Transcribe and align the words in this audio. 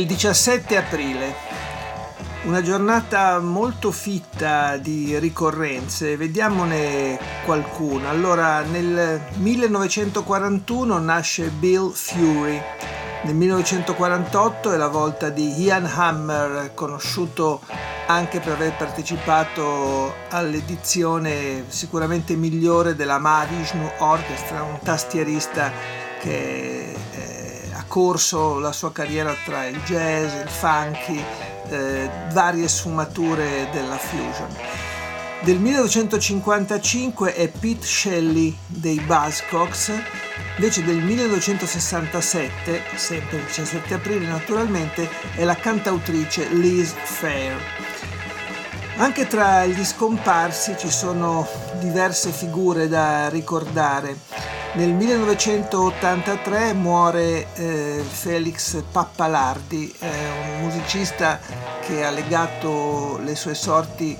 Il 0.00 0.06
17 0.06 0.76
aprile, 0.78 1.34
una 2.44 2.62
giornata 2.62 3.38
molto 3.38 3.92
fitta 3.92 4.78
di 4.78 5.18
ricorrenze, 5.18 6.16
vediamone 6.16 7.18
qualcuna. 7.44 8.08
Allora, 8.08 8.62
nel 8.62 9.20
1941 9.34 10.98
nasce 10.98 11.48
Bill 11.48 11.90
Fury, 11.90 12.58
nel 13.24 13.34
1948 13.34 14.72
è 14.72 14.78
la 14.78 14.88
volta 14.88 15.28
di 15.28 15.60
Ian 15.60 15.84
Hammer, 15.84 16.72
conosciuto 16.72 17.60
anche 18.06 18.40
per 18.40 18.54
aver 18.54 18.74
partecipato 18.76 20.14
all'edizione 20.30 21.64
sicuramente 21.68 22.36
migliore 22.36 22.96
della 22.96 23.18
Mahavishnu 23.18 23.90
Orchestra, 23.98 24.62
un 24.62 24.78
tastierista 24.82 25.70
che 26.20 26.89
eh, 27.90 27.96
ha 27.96 27.96
corso 27.96 28.58
la 28.58 28.72
sua 28.72 28.92
carriera 28.92 29.34
tra 29.44 29.66
il 29.66 29.80
jazz, 29.82 30.32
il 30.42 30.48
funky, 30.48 31.22
eh, 31.68 32.08
varie 32.32 32.68
sfumature 32.68 33.68
della 33.72 33.98
fusion. 33.98 34.48
Del 35.42 35.58
1955 35.58 37.34
è 37.34 37.48
Pete 37.48 37.86
Shelley 37.86 38.56
dei 38.66 39.00
Buzzcocks, 39.00 39.92
invece 40.56 40.84
del 40.84 40.98
1967, 40.98 42.82
sempre 42.96 43.38
il 43.38 43.44
17 43.44 43.94
aprile 43.94 44.26
naturalmente, 44.26 45.08
è 45.34 45.44
la 45.44 45.56
cantautrice 45.56 46.48
Liz 46.50 46.92
Fair. 46.92 47.56
Anche 48.98 49.26
tra 49.26 49.64
gli 49.64 49.82
scomparsi 49.82 50.76
ci 50.78 50.90
sono 50.90 51.48
diverse 51.78 52.30
figure 52.30 52.86
da 52.86 53.30
ricordare. 53.30 54.49
Nel 54.72 54.92
1983 54.92 56.74
muore 56.74 57.52
eh, 57.54 58.04
Felix 58.08 58.80
Pappalardi, 58.92 59.92
eh, 59.98 60.08
un 60.08 60.60
musicista 60.60 61.40
che 61.80 62.04
ha 62.04 62.10
legato 62.10 63.18
le 63.24 63.34
sue 63.34 63.54
sorti 63.54 64.16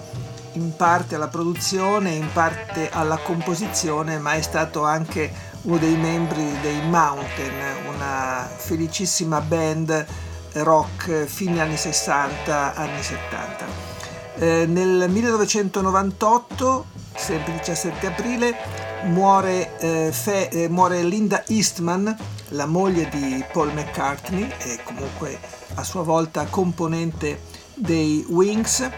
in 0.55 0.75
parte 0.75 1.15
alla 1.15 1.29
produzione, 1.29 2.11
in 2.11 2.29
parte 2.33 2.91
alla 2.91 3.19
composizione, 3.19 4.19
ma 4.19 4.33
è 4.33 4.43
stato 4.43 4.83
anche 4.83 5.33
uno 5.63 5.79
dei 5.79 5.97
membri 5.97 6.45
dei 6.61 6.81
Mountain, 6.83 7.87
una 7.95 8.49
felicissima 8.53 9.41
band 9.41 10.05
rock 10.55 11.27
fine 11.27 11.61
anni 11.61 11.77
60, 11.77 12.75
anni 12.75 13.01
70. 13.01 13.67
Eh, 14.35 14.67
nel 14.67 15.09
1998, 15.09 16.87
sempre 17.15 17.53
17 17.53 18.07
aprile, 18.09 18.57
muore, 19.05 19.79
eh, 19.79 20.11
Fe, 20.13 20.49
eh, 20.49 20.69
muore, 20.69 21.03
Linda 21.03 21.45
Eastman, 21.47 22.17
la 22.49 22.67
moglie 22.67 23.09
di 23.09 23.45
Paul 23.53 23.73
McCartney 23.73 24.51
e 24.59 24.79
comunque 24.85 25.39
a 25.75 25.85
sua 25.85 26.03
volta 26.03 26.47
componente 26.47 27.41
dei 27.75 28.25
Wings. 28.29 28.89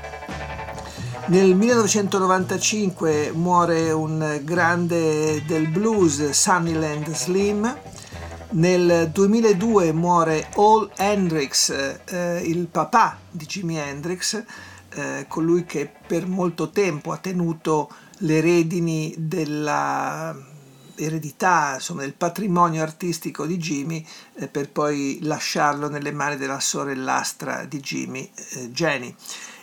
Nel 1.27 1.55
1995 1.55 3.33
muore 3.35 3.93
un 3.93 4.41
grande 4.43 5.45
del 5.45 5.69
blues, 5.69 6.31
Sunnyland 6.31 7.15
Slim. 7.15 7.79
Nel 8.51 9.09
2002 9.11 9.93
muore 9.93 10.49
Hall 10.57 10.91
Hendrix, 10.97 11.71
eh, 12.05 12.43
il 12.45 12.67
papà 12.67 13.19
di 13.31 13.47
Jimi 13.47 13.77
Hendrix, 13.79 14.43
eh, 14.95 15.25
colui 15.27 15.65
che 15.65 15.91
per 16.07 16.27
molto 16.27 16.71
tempo 16.71 17.13
ha 17.13 17.17
tenuto 17.17 17.89
le 18.23 18.41
redini 18.41 19.15
della 19.17 20.35
eredità, 20.95 21.75
insomma, 21.75 22.03
del 22.03 22.15
patrimonio 22.15 22.83
artistico 22.83 23.47
di 23.47 23.57
Jimmy 23.57 24.07
eh, 24.35 24.49
per 24.49 24.71
poi 24.71 25.19
lasciarlo 25.23 25.89
nelle 25.89 26.13
mani 26.13 26.37
della 26.37 26.61
sorellastra 26.61 27.65
di 27.65 27.81
Jimmy, 27.81 28.31
eh, 28.51 28.71
Jenny. 28.71 29.15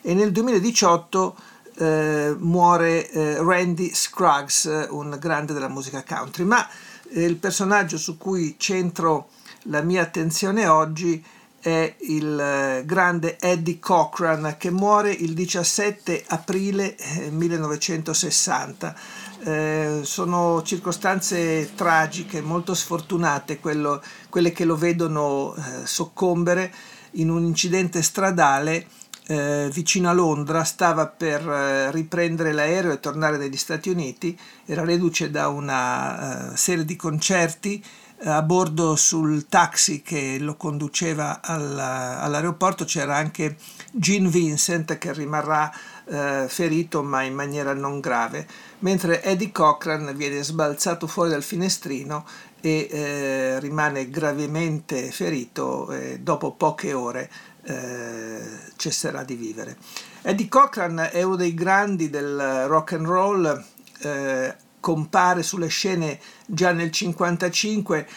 E 0.02 0.14
nel 0.14 0.32
2018 0.32 1.36
eh, 1.76 2.36
muore 2.38 3.10
eh, 3.10 3.42
Randy 3.42 3.94
Scruggs, 3.94 4.88
un 4.90 5.16
grande 5.20 5.54
della 5.54 5.70
musica 5.70 6.04
country. 6.04 6.44
Ma 6.44 6.68
eh, 7.12 7.24
il 7.24 7.36
personaggio 7.38 7.98
su 7.98 8.18
cui 8.18 8.56
centro 8.58 9.30
la 9.64 9.82
mia 9.82 10.02
attenzione 10.02 10.68
oggi 10.68 11.22
è 11.22 11.39
il 11.64 12.40
eh, 12.40 12.84
grande 12.86 13.38
Eddie 13.40 13.80
Cochran 13.80 14.56
che 14.58 14.72
muore 14.72 15.12
il 15.12 15.34
17 15.34 16.24
aprile 16.28 16.96
1960. 17.30 18.96
Eh, 18.96 19.20
eh, 19.42 20.00
sono 20.04 20.62
circostanze 20.64 21.72
tragiche, 21.74 22.42
molto 22.42 22.74
sfortunate, 22.74 23.60
quello, 23.60 24.02
quelle 24.30 24.52
che 24.52 24.66
lo 24.66 24.76
vedono 24.76 25.56
eh, 25.56 25.86
soccombere 25.86 26.72
in 27.14 27.30
un 27.30 27.44
incidente 27.44 28.02
stradale 28.02 28.86
eh, 29.28 29.70
vicino 29.72 30.10
a 30.10 30.14
Londra, 30.14 30.64
stava 30.64 31.08
per 31.08 31.48
eh, 31.48 31.92
riprendere 31.92 32.52
l'aereo 32.52 32.92
e 32.92 33.00
tornare 33.00 33.38
negli 33.38 33.58
Stati 33.58 33.90
Uniti, 33.90 34.38
era 34.66 34.84
reduce 34.84 35.32
da 35.32 35.48
una 35.48 36.52
serie 36.56 36.84
di 36.84 36.96
concerti 36.96 37.84
a 38.24 38.42
bordo 38.42 38.96
sul 38.96 39.48
taxi 39.48 40.02
che 40.02 40.38
lo 40.40 40.56
conduceva 40.56 41.40
all'aeroporto 41.42 42.84
c'era 42.84 43.16
anche 43.16 43.56
Gene 43.92 44.28
Vincent 44.28 44.98
che 44.98 45.14
rimarrà 45.14 45.72
eh, 46.06 46.46
ferito 46.48 47.02
ma 47.02 47.22
in 47.22 47.34
maniera 47.34 47.74
non 47.74 48.00
grave, 48.00 48.46
mentre 48.80 49.24
Eddie 49.24 49.52
Cochran 49.52 50.14
viene 50.16 50.44
sbalzato 50.44 51.08
fuori 51.08 51.30
dal 51.30 51.44
finestrino 51.44 52.26
e 52.62 52.88
eh, 52.92 53.60
rimane 53.60 54.10
gravemente 54.10 55.12
ferito 55.12 55.92
e 55.92 56.20
dopo 56.20 56.52
poche 56.52 56.94
ore 56.94 57.30
eh, 57.64 58.42
cesserà 58.76 59.24
di 59.24 59.36
vivere. 59.36 59.78
Eddie 60.24 60.50
Cochran 60.50 61.10
è 61.12 61.22
uno 61.24 61.38
dei 61.38 61.54
grandi 61.54 62.10
del 62.10 62.66
rock 62.68 62.94
and 62.94 63.06
roll 63.06 63.66
eh, 64.02 64.56
compare 64.80 65.44
sulle 65.44 65.68
scene 65.68 66.20
già 66.46 66.72
nel 66.72 66.92
1955 66.92 68.08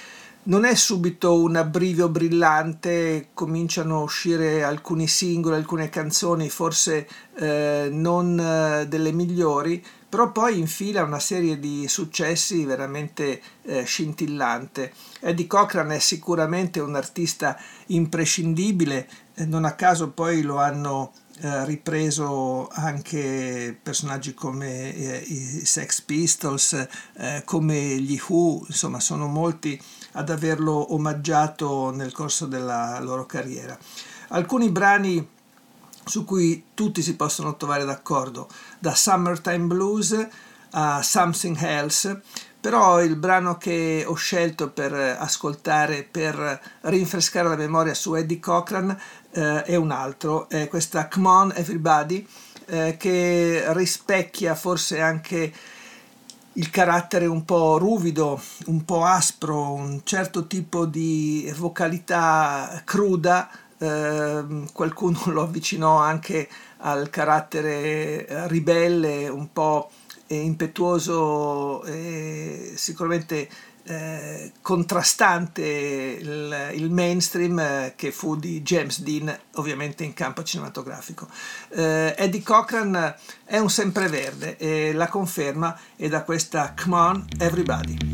non 0.44 0.64
è 0.64 0.74
subito 0.74 1.40
un 1.40 1.54
abbrivio 1.54 2.08
brillante, 2.08 3.28
cominciano 3.32 3.98
a 3.98 4.02
uscire 4.02 4.64
alcuni 4.64 5.06
singoli, 5.06 5.54
alcune 5.54 5.88
canzoni, 5.88 6.48
forse 6.48 7.08
eh, 7.36 7.88
non 7.92 8.40
eh, 8.40 8.88
delle 8.88 9.12
migliori, 9.12 9.84
però 10.08 10.32
poi 10.32 10.58
infila 10.58 11.04
una 11.04 11.20
serie 11.20 11.60
di 11.60 11.86
successi 11.86 12.64
veramente 12.64 13.40
eh, 13.62 13.84
scintillante. 13.84 14.92
Eddie 15.20 15.46
Cochran 15.46 15.92
è 15.92 16.00
sicuramente 16.00 16.80
un 16.80 16.96
artista 16.96 17.56
imprescindibile, 17.86 19.08
non 19.46 19.64
a 19.64 19.72
caso 19.72 20.10
poi 20.10 20.42
lo 20.42 20.58
hanno 20.58 21.12
eh, 21.40 21.64
ripreso 21.64 22.68
anche 22.68 23.78
personaggi 23.82 24.34
come 24.34 24.94
eh, 24.94 25.16
i 25.18 25.64
Sex 25.64 26.02
Pistols, 26.02 26.86
eh, 27.14 27.42
come 27.44 27.96
gli 27.96 28.20
Who, 28.28 28.64
insomma 28.66 29.00
sono 29.00 29.26
molti 29.26 29.80
ad 30.12 30.30
averlo 30.30 30.92
omaggiato 30.92 31.90
nel 31.90 32.12
corso 32.12 32.46
della 32.46 33.00
loro 33.00 33.26
carriera. 33.26 33.76
Alcuni 34.28 34.70
brani 34.70 35.26
su 36.04 36.24
cui 36.24 36.64
tutti 36.74 37.02
si 37.02 37.16
possono 37.16 37.56
trovare 37.56 37.84
d'accordo, 37.84 38.48
da 38.78 38.94
Summertime 38.94 39.66
Blues 39.66 40.26
a 40.70 41.02
Something 41.02 41.56
Else, 41.60 42.22
però 42.62 43.02
il 43.02 43.16
brano 43.16 43.58
che 43.58 44.04
ho 44.06 44.14
scelto 44.14 44.70
per 44.70 44.92
ascoltare, 44.92 46.06
per 46.08 46.60
rinfrescare 46.82 47.48
la 47.48 47.56
memoria 47.56 47.92
su 47.92 48.14
Eddie 48.14 48.38
Cochran 48.38 48.96
eh, 49.32 49.64
è 49.64 49.74
un 49.74 49.90
altro, 49.90 50.48
è 50.48 50.68
questa 50.68 51.08
Come 51.08 51.28
On 51.28 51.52
Everybody, 51.56 52.24
eh, 52.66 52.96
che 52.96 53.64
rispecchia 53.72 54.54
forse 54.54 55.00
anche 55.00 55.52
il 56.52 56.70
carattere 56.70 57.26
un 57.26 57.44
po' 57.44 57.78
ruvido, 57.78 58.40
un 58.66 58.84
po' 58.84 59.02
aspro, 59.02 59.72
un 59.72 60.02
certo 60.04 60.46
tipo 60.46 60.86
di 60.86 61.52
vocalità 61.56 62.80
cruda, 62.84 63.50
eh, 63.76 64.44
qualcuno 64.72 65.20
lo 65.34 65.42
avvicinò 65.42 65.96
anche 65.96 66.48
al 66.84 67.10
carattere 67.10 68.46
ribelle, 68.46 69.26
un 69.26 69.52
po' 69.52 69.90
impetuoso 70.34 71.84
sicuramente 72.74 73.48
eh, 73.84 74.52
contrastante 74.60 75.62
il, 75.62 76.70
il 76.74 76.90
mainstream 76.90 77.58
eh, 77.58 77.94
che 77.96 78.12
fu 78.12 78.36
di 78.36 78.62
James 78.62 79.00
Dean 79.00 79.36
ovviamente 79.54 80.04
in 80.04 80.14
campo 80.14 80.42
cinematografico. 80.42 81.28
Eh, 81.70 82.14
Eddie 82.16 82.42
Cochran 82.42 83.14
è 83.44 83.58
un 83.58 83.70
sempreverde 83.70 84.56
e 84.56 84.92
la 84.92 85.08
conferma 85.08 85.76
è 85.96 86.08
da 86.08 86.22
questa 86.22 86.74
Come 86.80 86.96
On 86.96 87.26
Everybody. 87.38 88.11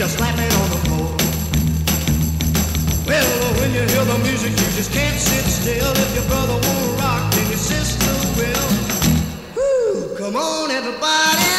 just 0.00 0.16
slapping 0.16 0.50
on 0.62 0.70
the 0.70 0.76
floor. 0.88 1.14
Well, 3.06 3.54
when 3.60 3.70
you 3.74 3.80
hear 3.80 4.02
the 4.06 4.18
music, 4.20 4.52
you 4.52 4.68
just 4.74 4.92
can't 4.94 5.20
sit 5.20 5.44
still. 5.44 5.92
If 5.92 6.14
your 6.14 6.24
brother 6.24 6.54
won't 6.54 6.98
rock, 6.98 7.30
then 7.34 7.46
your 7.48 7.58
sister 7.58 8.10
will. 8.40 8.68
Woo, 9.56 10.16
come 10.16 10.36
on, 10.36 10.70
everybody. 10.70 11.49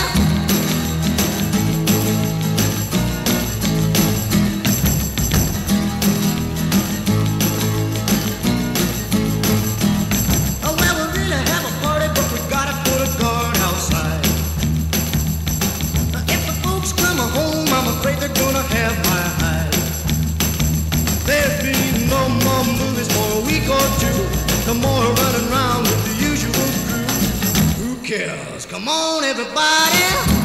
Come 28.12 28.90
on, 28.90 29.24
everybody. 29.24 30.41